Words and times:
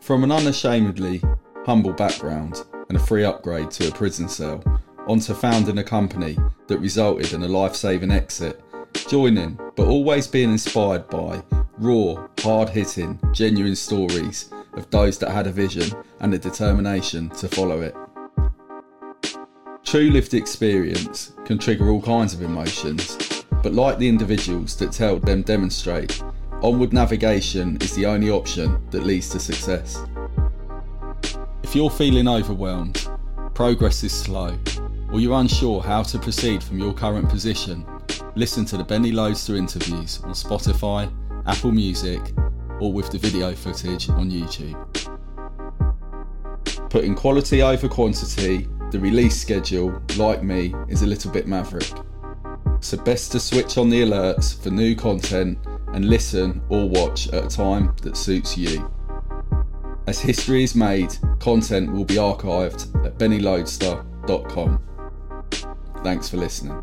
From 0.00 0.24
an 0.24 0.32
unashamedly 0.32 1.22
humble 1.66 1.92
background 1.92 2.62
and 2.88 2.96
a 2.96 3.00
free 3.00 3.22
upgrade 3.22 3.70
to 3.72 3.88
a 3.88 3.92
prison 3.92 4.28
cell, 4.28 4.62
onto 5.06 5.34
founding 5.34 5.78
a 5.78 5.84
company 5.84 6.38
that 6.68 6.78
resulted 6.78 7.32
in 7.32 7.42
a 7.42 7.48
life 7.48 7.76
saving 7.76 8.10
exit, 8.10 8.60
joining 9.08 9.58
but 9.76 9.86
always 9.86 10.26
being 10.26 10.50
inspired 10.50 11.08
by 11.10 11.42
raw, 11.78 12.26
hard 12.40 12.70
hitting, 12.70 13.20
genuine 13.32 13.76
stories 13.76 14.50
of 14.72 14.90
those 14.90 15.18
that 15.18 15.30
had 15.30 15.46
a 15.46 15.52
vision 15.52 15.92
and 16.20 16.32
a 16.32 16.38
determination 16.38 17.28
to 17.30 17.46
follow 17.48 17.82
it. 17.82 17.94
True 19.84 20.10
lived 20.10 20.34
experience 20.34 21.32
can 21.44 21.58
trigger 21.58 21.90
all 21.90 22.02
kinds 22.02 22.32
of 22.32 22.42
emotions, 22.42 23.44
but 23.62 23.74
like 23.74 23.98
the 23.98 24.08
individuals 24.08 24.76
that 24.76 24.92
tell 24.92 25.18
them 25.18 25.42
demonstrate, 25.42 26.22
onward 26.62 26.92
navigation 26.92 27.78
is 27.80 27.94
the 27.94 28.04
only 28.04 28.30
option 28.30 28.86
that 28.90 29.04
leads 29.04 29.30
to 29.30 29.40
success. 29.40 30.02
If 31.62 31.74
you're 31.74 31.90
feeling 31.90 32.28
overwhelmed, 32.28 33.08
progress 33.54 34.04
is 34.04 34.12
slow, 34.12 34.58
or 35.10 35.20
you're 35.20 35.40
unsure 35.40 35.80
how 35.80 36.02
to 36.02 36.18
proceed 36.18 36.62
from 36.62 36.78
your 36.78 36.92
current 36.92 37.30
position, 37.30 37.86
listen 38.34 38.66
to 38.66 38.76
the 38.76 38.84
Benny 38.84 39.10
Lodestar 39.10 39.56
interviews 39.56 40.20
on 40.22 40.32
Spotify, 40.32 41.10
Apple 41.46 41.72
Music, 41.72 42.20
or 42.78 42.92
with 42.92 43.10
the 43.10 43.18
video 43.18 43.54
footage 43.54 44.10
on 44.10 44.30
YouTube. 44.30 44.76
Putting 46.90 47.14
quality 47.14 47.62
over 47.62 47.88
quantity, 47.88 48.68
the 48.90 48.98
release 48.98 49.40
schedule, 49.40 50.02
like 50.16 50.42
me, 50.42 50.74
is 50.88 51.02
a 51.02 51.06
little 51.06 51.30
bit 51.30 51.46
maverick. 51.46 51.90
So, 52.80 52.96
best 52.96 53.32
to 53.32 53.40
switch 53.40 53.78
on 53.78 53.90
the 53.90 54.02
alerts 54.02 54.60
for 54.60 54.70
new 54.70 54.96
content 54.96 55.58
and 55.94 56.08
listen 56.08 56.62
or 56.68 56.88
watch 56.88 57.28
at 57.28 57.44
a 57.44 57.48
time 57.48 57.94
that 58.02 58.16
suits 58.16 58.56
you. 58.56 58.90
As 60.06 60.20
history 60.20 60.64
is 60.64 60.74
made, 60.74 61.14
content 61.38 61.92
will 61.92 62.04
be 62.04 62.16
archived 62.16 63.04
at 63.04 63.18
bennylodestar.com. 63.18 64.80
Thanks 66.02 66.28
for 66.28 66.36
listening. 66.36 66.82